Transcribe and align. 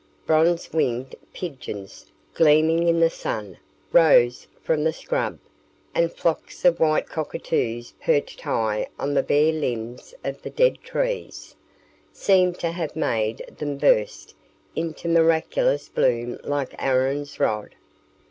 Bronzed 0.25 0.73
winged 0.73 1.13
pigeons, 1.31 2.07
gleaming 2.33 2.87
in 2.87 2.99
the 2.99 3.09
sun, 3.11 3.59
rose 3.91 4.47
from 4.63 4.83
the 4.83 4.91
scrub, 4.93 5.37
and 5.93 6.11
flocks 6.11 6.65
of 6.65 6.79
white 6.79 7.07
cockatoos, 7.07 7.93
perched 8.01 8.41
high 8.41 8.87
on 8.97 9.13
the 9.13 9.21
bare 9.21 9.53
limbs 9.53 10.15
of 10.23 10.41
the 10.41 10.49
dead 10.49 10.81
trees, 10.81 11.55
seemed 12.11 12.57
to 12.57 12.71
have 12.71 12.95
made 12.95 13.45
them 13.59 13.77
burst 13.77 14.33
into 14.75 15.07
miraculous 15.07 15.87
bloom 15.87 16.39
like 16.43 16.73
Aaron's 16.83 17.39
rod. 17.39 17.75